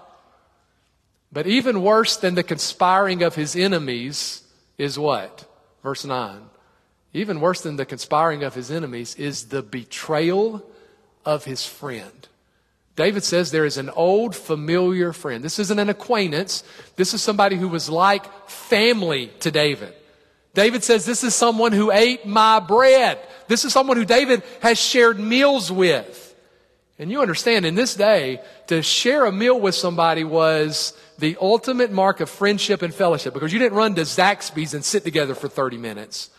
[1.32, 4.44] But even worse than the conspiring of his enemies
[4.76, 5.44] is what?
[5.82, 6.42] Verse 9
[7.12, 10.62] even worse than the conspiring of his enemies, is the betrayal
[11.24, 12.28] of his friend.
[12.96, 15.44] David says there is an old familiar friend.
[15.44, 16.64] This isn't an acquaintance.
[16.96, 19.94] This is somebody who was like family to David.
[20.52, 23.20] David says this is someone who ate my bread.
[23.46, 26.24] This is someone who David has shared meals with.
[26.98, 31.92] And you understand, in this day, to share a meal with somebody was the ultimate
[31.92, 35.48] mark of friendship and fellowship because you didn't run to Zaxby's and sit together for
[35.48, 36.30] 30 minutes.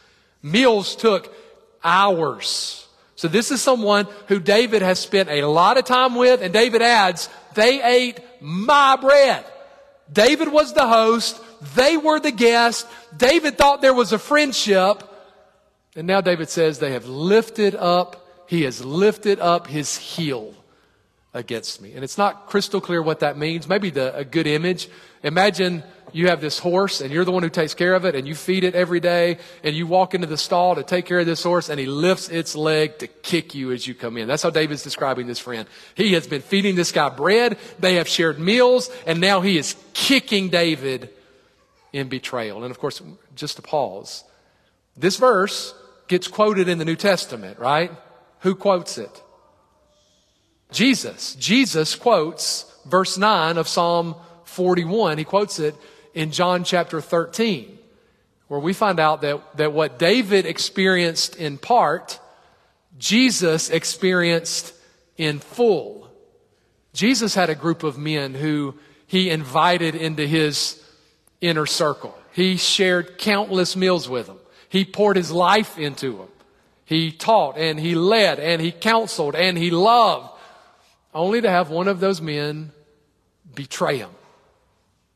[0.41, 1.33] Meals took
[1.83, 2.87] hours.
[3.15, 6.81] So this is someone who David has spent a lot of time with, and David
[6.81, 9.43] adds, they ate my bread.
[10.11, 11.39] David was the host.
[11.75, 12.87] They were the guest.
[13.15, 15.03] David thought there was a friendship.
[15.95, 20.53] And now David says they have lifted up, he has lifted up his heel
[21.33, 21.93] against me.
[21.93, 23.67] And it's not crystal clear what that means.
[23.67, 24.87] Maybe the, a good image.
[25.23, 28.27] Imagine you have this horse and you're the one who takes care of it and
[28.27, 31.25] you feed it every day and you walk into the stall to take care of
[31.25, 34.27] this horse and he lifts its leg to kick you as you come in.
[34.27, 35.67] That's how David's describing this friend.
[35.95, 37.57] He has been feeding this guy bread.
[37.79, 41.09] They have shared meals and now he is kicking David
[41.93, 42.63] in betrayal.
[42.63, 43.01] And of course,
[43.35, 44.23] just to pause,
[44.97, 45.73] this verse
[46.07, 47.91] gets quoted in the New Testament, right?
[48.39, 49.23] Who quotes it?
[50.71, 51.35] Jesus.
[51.35, 54.15] Jesus quotes verse 9 of Psalm
[54.49, 55.17] 41.
[55.17, 55.75] He quotes it
[56.13, 57.77] in John chapter 13,
[58.47, 62.19] where we find out that, that what David experienced in part,
[62.97, 64.73] Jesus experienced
[65.17, 66.09] in full.
[66.93, 68.75] Jesus had a group of men who
[69.07, 70.83] he invited into his
[71.41, 72.17] inner circle.
[72.33, 74.39] He shared countless meals with them.
[74.67, 76.27] He poured his life into them.
[76.85, 80.29] He taught and he led and he counseled and he loved,
[81.13, 82.71] only to have one of those men
[83.53, 84.09] betray him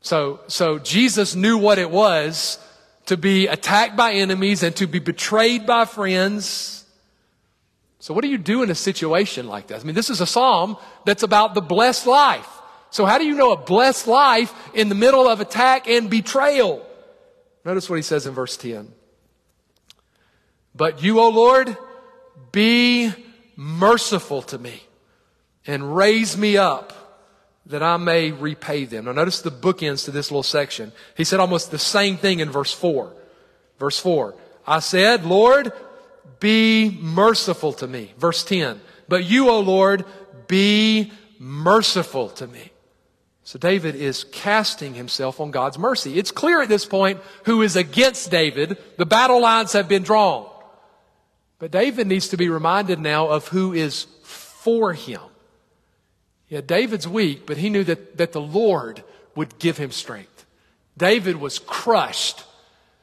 [0.04, 2.58] So, so Jesus knew what it was
[3.06, 6.84] to be attacked by enemies and to be betrayed by friends.
[8.00, 9.82] So what do you do in a situation like this?
[9.82, 10.76] I mean, this is a psalm
[11.06, 12.46] that's about the blessed life.
[12.90, 16.86] So how do you know a blessed life in the middle of attack and betrayal?
[17.64, 18.92] Notice what he says in verse 10.
[20.74, 21.78] But you, O Lord,
[22.52, 23.10] be
[23.56, 24.82] merciful to me
[25.66, 27.03] and raise me up
[27.66, 29.06] that I may repay them.
[29.06, 30.92] Now notice the bookends to this little section.
[31.16, 33.12] He said almost the same thing in verse 4.
[33.78, 34.34] Verse 4.
[34.66, 35.72] I said, Lord,
[36.40, 38.12] be merciful to me.
[38.18, 38.80] Verse 10.
[39.08, 40.04] But you, O Lord,
[40.46, 42.70] be merciful to me.
[43.44, 46.18] So David is casting himself on God's mercy.
[46.18, 48.78] It's clear at this point who is against David.
[48.96, 50.48] The battle lines have been drawn.
[51.58, 55.20] But David needs to be reminded now of who is for him.
[56.48, 59.02] Yeah, David's weak, but he knew that, that the Lord
[59.34, 60.44] would give him strength.
[60.96, 62.44] David was crushed,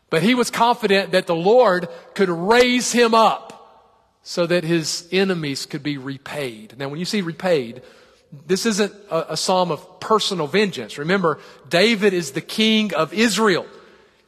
[0.09, 3.57] but he was confident that the Lord could raise him up
[4.23, 6.77] so that his enemies could be repaid.
[6.77, 7.81] Now, when you see repaid,
[8.45, 10.97] this isn't a, a psalm of personal vengeance.
[10.97, 13.65] Remember, David is the king of Israel,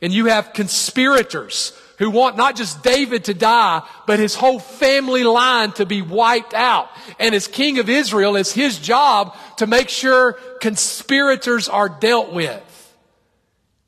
[0.02, 5.24] and you have conspirators who want not just David to die, but his whole family
[5.24, 6.90] line to be wiped out.
[7.20, 12.70] And as king of Israel, it's his job to make sure conspirators are dealt with.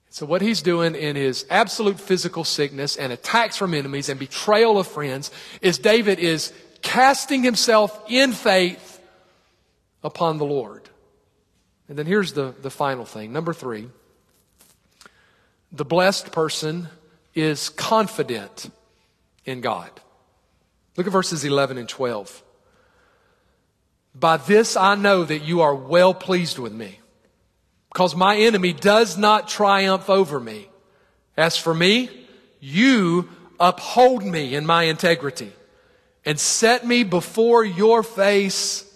[0.10, 4.78] So what he's doing in his absolute physical sickness and attacks from enemies and betrayal
[4.78, 5.30] of friends
[5.62, 9.02] is David is casting himself in faith
[10.04, 10.88] upon the Lord.
[11.90, 13.34] And then here's the, the final thing.
[13.34, 13.90] Number three.
[15.72, 16.88] The blessed person
[17.36, 18.72] is confident
[19.44, 19.92] in God.
[20.98, 22.42] Look at verses 11 and 12.
[24.16, 27.00] By this I know that you are well pleased with me,
[27.92, 30.70] because my enemy does not triumph over me.
[31.38, 32.10] As for me,
[32.62, 33.30] you
[33.60, 35.52] uphold me in my integrity
[36.24, 38.90] and set me before your face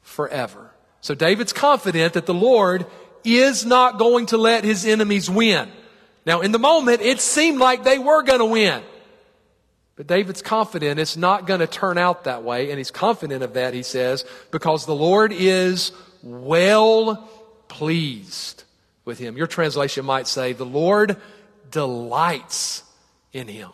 [0.00, 0.70] forever.
[1.00, 2.86] So David's confident that the Lord
[3.24, 5.68] is not going to let his enemies win.
[6.30, 8.84] Now, in the moment, it seemed like they were going to win.
[9.96, 12.70] But David's confident it's not going to turn out that way.
[12.70, 15.90] And he's confident of that, he says, because the Lord is
[16.22, 17.28] well
[17.66, 18.62] pleased
[19.04, 19.36] with him.
[19.36, 21.16] Your translation might say, the Lord
[21.68, 22.84] delights
[23.32, 23.70] in him.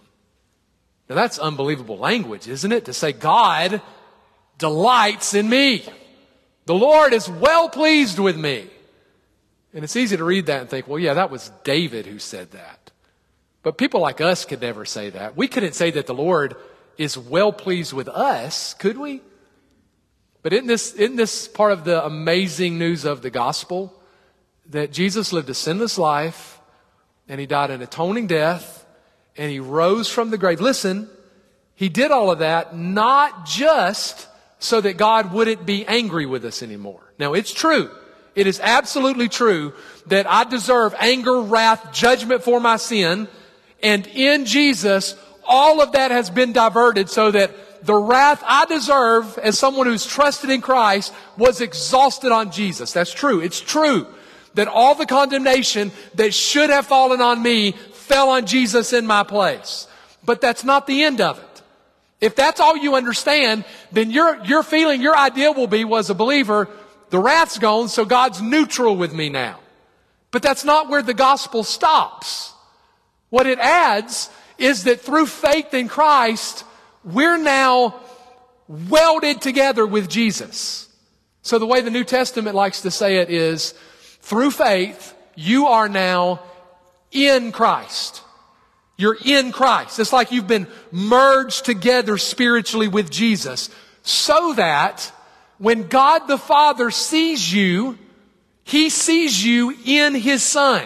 [1.11, 2.87] Now that's unbelievable language, isn't it?
[2.87, 3.83] To say God
[4.57, 5.85] delights in me.
[6.65, 8.71] The Lord is well pleased with me.
[9.75, 12.53] And it's easy to read that and think, well, yeah, that was David who said
[12.53, 12.91] that.
[13.63, 15.37] But people like us could never say that.
[15.37, 16.57] We couldn't say that the Lord
[16.97, 19.21] is well pleased with us, could we?
[20.43, 23.93] But isn't this, isn't this part of the amazing news of the gospel?
[24.71, 26.61] That Jesus lived a sinless life
[27.29, 28.87] and he died an atoning death
[29.37, 30.61] and he rose from the grave.
[30.61, 31.11] Listen,
[31.75, 36.63] he did all of that not just so that God wouldn't be angry with us
[36.63, 37.13] anymore.
[37.19, 37.91] Now it's true.
[38.37, 39.73] It is absolutely true
[40.07, 43.27] that I deserve anger, wrath, judgment for my sin.
[43.83, 49.39] And in Jesus, all of that has been diverted so that the wrath I deserve
[49.39, 52.93] as someone who's trusted in Christ was exhausted on Jesus.
[52.93, 53.41] That's true.
[53.41, 54.07] It's true
[54.55, 59.23] that all the condemnation that should have fallen on me fell on Jesus in my
[59.23, 59.87] place.
[60.25, 61.63] But that's not the end of it.
[62.21, 66.15] If that's all you understand, then your, your feeling, your idea will be, was a
[66.15, 66.69] believer,
[67.11, 69.61] the wrath's gone, so God's neutral with me now.
[70.31, 72.53] But that's not where the gospel stops.
[73.31, 76.65] What it adds is that through faith in Christ,
[77.05, 78.01] we're now
[78.69, 80.89] welded together with Jesus.
[81.43, 83.73] So the way the New Testament likes to say it is,
[84.21, 86.41] through faith, you are now
[87.13, 88.23] in Christ.
[88.97, 90.01] You're in Christ.
[90.01, 93.71] It's like you've been merged together spiritually with Jesus
[94.03, 95.13] so that
[95.59, 97.99] when God the Father sees you,
[98.65, 100.85] He sees you in His Son.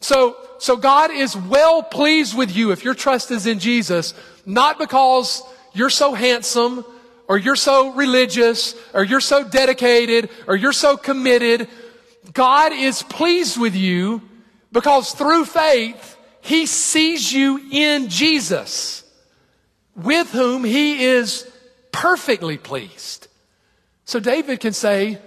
[0.00, 4.78] So, so God is well pleased with you if your trust is in Jesus, not
[4.78, 5.42] because
[5.72, 6.84] you're so handsome,
[7.28, 11.68] or you're so religious, or you're so dedicated, or you're so committed.
[12.32, 14.22] God is pleased with you
[14.70, 19.02] because through faith, He sees you in Jesus,
[19.96, 21.50] with whom He is
[21.90, 23.25] perfectly pleased.
[24.06, 25.18] So David can say,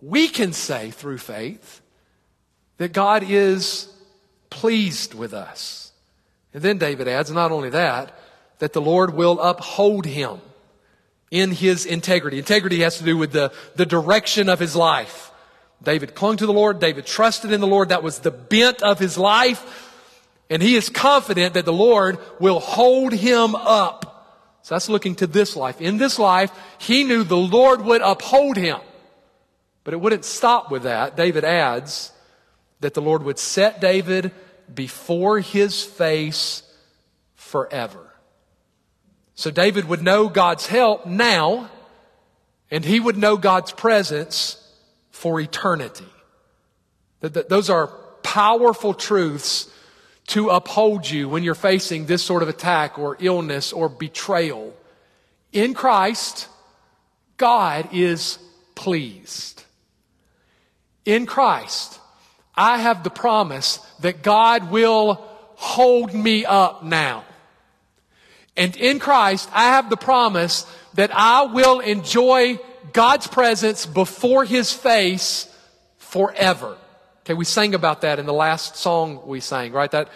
[0.00, 1.80] we can say through faith
[2.78, 3.88] that God is
[4.50, 5.92] pleased with us.
[6.54, 8.18] And then David adds, not only that,
[8.58, 10.40] that the Lord will uphold him
[11.30, 12.38] in his integrity.
[12.38, 15.30] Integrity has to do with the, the direction of his life.
[15.82, 16.78] David clung to the Lord.
[16.78, 17.90] David trusted in the Lord.
[17.90, 19.90] That was the bent of his life.
[20.48, 24.01] And he is confident that the Lord will hold him up.
[24.62, 25.80] So that's looking to this life.
[25.80, 28.78] In this life, he knew the Lord would uphold him.
[29.84, 31.16] But it wouldn't stop with that.
[31.16, 32.12] David adds
[32.80, 34.30] that the Lord would set David
[34.72, 36.62] before his face
[37.34, 38.08] forever.
[39.34, 41.68] So David would know God's help now,
[42.70, 44.58] and he would know God's presence
[45.10, 46.06] for eternity.
[47.20, 47.88] Those are
[48.22, 49.68] powerful truths
[50.32, 54.74] to uphold you when you're facing this sort of attack or illness or betrayal.
[55.52, 56.48] In Christ,
[57.36, 58.38] God is
[58.74, 59.62] pleased.
[61.04, 62.00] In Christ,
[62.54, 65.22] I have the promise that God will
[65.56, 67.24] hold me up now.
[68.56, 70.64] And in Christ, I have the promise
[70.94, 72.58] that I will enjoy
[72.94, 75.46] God's presence before His face
[75.98, 76.78] forever.
[77.24, 79.90] Okay, we sang about that in the last song we sang, right?
[79.92, 80.08] That,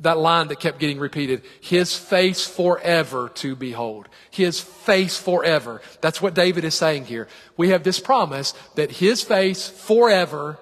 [0.00, 1.42] that line that kept getting repeated.
[1.60, 4.08] His face forever to behold.
[4.30, 5.80] His face forever.
[6.00, 7.28] That's what David is saying here.
[7.56, 10.58] We have this promise that His face forever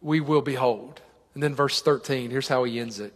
[0.00, 1.00] we will behold.
[1.34, 3.14] And then verse 13, here's how he ends it.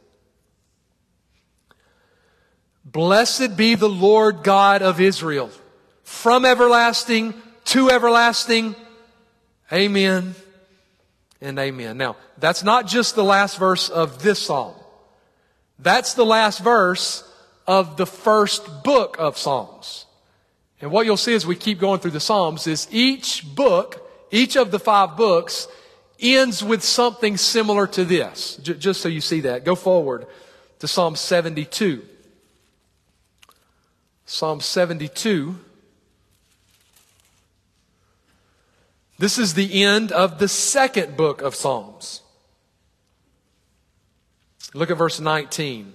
[2.85, 5.51] Blessed be the Lord God of Israel,
[6.05, 7.35] from everlasting
[7.65, 8.77] to everlasting.
[9.73, 10.37] Amen
[11.41, 11.99] and amen.
[11.99, 14.75] Now, that's not just the last verse of this psalm.
[15.79, 17.23] That's the last verse
[17.67, 20.07] of the first book of Psalms.
[20.81, 24.57] And what you'll see as we keep going through the Psalms is each book, each
[24.57, 25.69] of the five books,
[26.21, 28.57] ends with something similar to this.
[28.57, 29.65] J- just so you see that.
[29.65, 30.27] Go forward
[30.79, 32.03] to Psalm 72.
[34.25, 35.59] Psalm 72.
[39.19, 42.21] This is the end of the second book of Psalms.
[44.75, 45.95] Look at verse 19.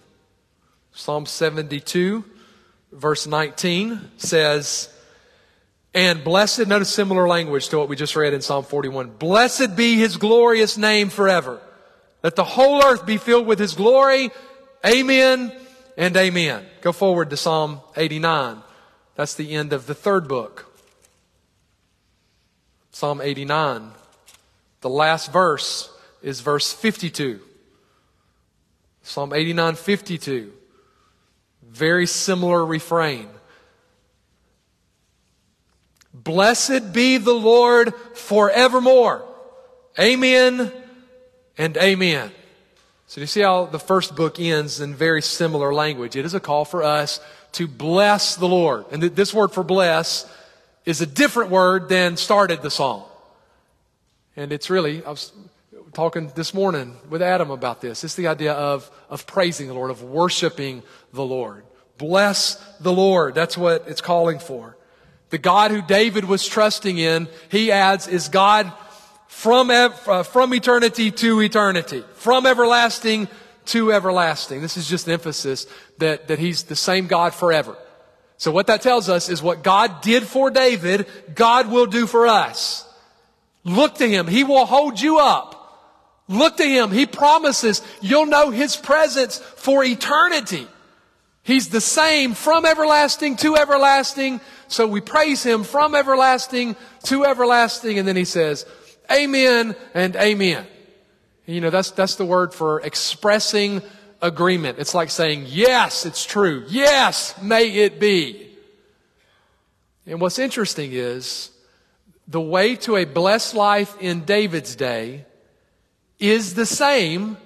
[0.94, 2.26] Psalm 72,
[2.92, 4.90] verse 19 says,
[5.94, 9.12] and blessed, notice similar language to what we just read in Psalm 41.
[9.18, 11.60] Blessed be his glorious name forever.
[12.24, 14.32] Let the whole earth be filled with his glory.
[14.86, 15.52] Amen
[15.98, 16.66] and amen.
[16.82, 18.62] Go forward to Psalm 89.
[19.16, 20.71] That's the end of the third book.
[22.92, 23.92] Psalm 89.
[24.82, 25.90] The last verse
[26.22, 27.40] is verse 52.
[29.04, 30.54] Psalm 89, 52.
[31.64, 33.28] Very similar refrain.
[36.14, 39.24] Blessed be the Lord forevermore.
[40.00, 40.72] Amen
[41.58, 42.32] and amen.
[43.08, 46.16] So you see how the first book ends in very similar language.
[46.16, 47.20] It is a call for us
[47.54, 48.86] to bless the Lord.
[48.92, 50.26] And this word for bless
[50.92, 53.04] is a different word than started the psalm.
[54.36, 55.32] And it's really, I was
[55.94, 58.04] talking this morning with Adam about this.
[58.04, 60.84] It's the idea of, of praising the Lord, of worshiping
[61.14, 61.64] the Lord.
[61.98, 63.36] Bless the Lord.
[63.36, 64.78] That's what it's calling for.
[65.30, 68.72] The God who David was trusting in, he adds, is God
[69.28, 73.30] from, uh, from eternity to eternity, from everlasting
[73.68, 74.62] to everlasting.
[74.62, 75.68] This is just an emphasis
[76.00, 77.78] that, that he's the same God forever.
[78.42, 82.26] So what that tells us is what God did for David, God will do for
[82.26, 82.92] us.
[83.64, 84.26] Look to him.
[84.26, 86.26] He will hold you up.
[86.28, 86.90] Look to him.
[86.90, 90.66] He promises you'll know his presence for eternity.
[91.44, 94.42] He's the same from everlasting to everlasting.
[94.68, 98.00] So we praise him from everlasting to everlasting.
[98.00, 98.66] And then he says,
[99.12, 100.66] Amen and amen.
[101.46, 103.84] You know, that's, that's the word for expressing
[104.22, 104.80] agreement.
[104.80, 106.64] It's like saying, yes, it's true.
[106.68, 108.48] Yes, may it be.
[110.06, 111.52] And what's interesting is
[112.28, 115.26] the way to a blessed life in David's day
[116.20, 117.38] is the same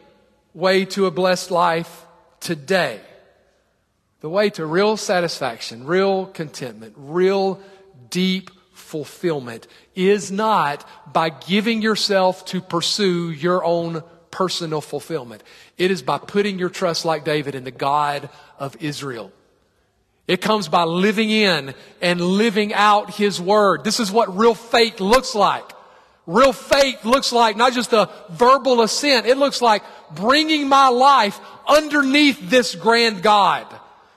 [0.54, 2.06] way to a blessed life
[2.40, 3.00] today.
[4.22, 7.60] The way to real satisfaction, real contentment, real
[8.10, 14.04] deep fulfillment is not by giving yourself to pursue your own
[14.36, 15.42] personal fulfillment.
[15.78, 18.30] It is by putting your trust like David in the God
[18.60, 19.32] of Israel.
[20.28, 23.86] It comes by living in and living out His Word.
[23.86, 25.64] This is what real faith looks like.
[26.28, 29.26] Real faith looks like not just a verbal assent.
[29.26, 29.84] It looks like
[30.14, 33.66] bringing my life underneath this grand God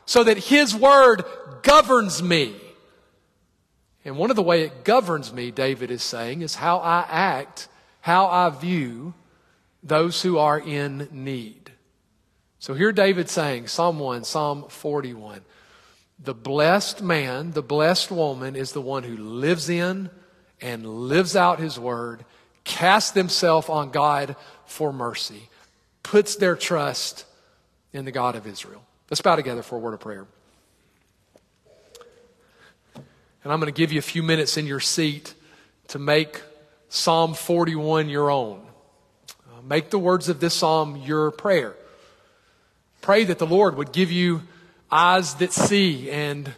[0.05, 1.23] so that His Word
[1.63, 2.57] governs me.
[4.05, 7.69] And one of the way it governs me, David is saying, is how I act,
[8.01, 9.15] how I view
[9.83, 11.73] those who are in need.
[12.59, 15.43] So here David saying, Psalm 1, Psalm 41,
[16.19, 20.11] the blessed man, the blessed woman is the one who lives in
[20.61, 22.25] and lives out his word,
[22.65, 24.35] casts themselves on God
[24.67, 25.49] for mercy,
[26.03, 27.25] puts their trust
[27.93, 28.83] in the God of Israel.
[29.09, 30.27] Let's bow together for a word of prayer.
[33.45, 35.33] And I'm going to give you a few minutes in your seat
[35.89, 36.43] to make
[36.89, 38.68] Psalm 41 your own.
[39.69, 41.75] Make the words of this psalm your prayer.
[43.03, 44.43] Pray that the Lord would give you
[44.91, 46.55] eyes that see and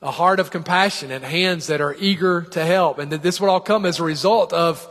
[0.00, 2.98] a heart of compassion and hands that are eager to help.
[2.98, 4.86] And that this would all come as a result of,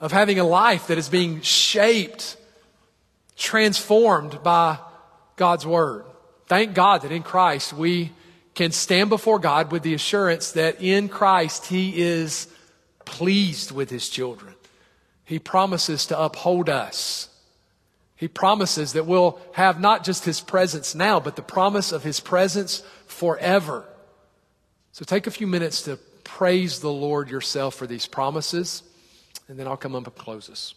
[0.00, 2.36] of having a life that is being shaped,
[3.36, 4.78] transformed by
[5.36, 6.04] God's Word.
[6.46, 8.10] Thank God that in Christ we
[8.54, 12.48] can stand before God with the assurance that in Christ He is
[13.04, 14.54] pleased with His children.
[15.24, 17.28] He promises to uphold us.
[18.16, 22.20] He promises that we'll have not just His presence now, but the promise of His
[22.20, 23.84] presence forever.
[24.92, 28.82] So take a few minutes to praise the Lord yourself for these promises,
[29.48, 30.74] and then I'll come up and close us.